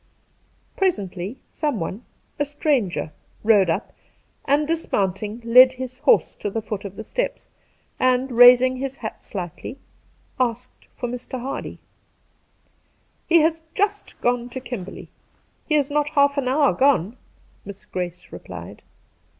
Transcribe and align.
Presently 0.77 1.37
someone, 1.51 2.03
a 2.39 2.45
stranger, 2.45 3.11
rode 3.43 3.69
up 3.69 3.93
and, 4.45 4.67
dismounting, 4.67 5.43
led 5.45 5.73
his 5.73 5.99
horse 5.99 6.33
to 6.37 6.49
the 6.49 6.59
foot 6.63 6.85
of 6.85 6.95
the 6.95 7.03
steps, 7.03 7.49
and, 7.99 8.31
raising 8.31 8.77
his 8.77 8.97
hat 9.05 9.23
slightly, 9.23 9.77
asked 10.39 10.87
for 10.97 11.07
Mr. 11.07 11.39
Hardy.' 11.39 11.77
He 13.29 13.41
has 13.41 13.61
just 13.75 14.19
gone 14.21 14.39
into 14.39 14.59
Kimberley. 14.59 15.09
He 15.69 15.75
is 15.75 15.91
not 15.91 16.09
half 16.09 16.35
an 16.35 16.47
hour 16.47 16.73
gone,' 16.73 17.15
Miss 17.63 17.85
Grace 17.85 18.31
replied. 18.31 18.81